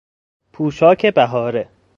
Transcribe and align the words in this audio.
پوشاک 0.53 1.05
بهاره 1.05 1.69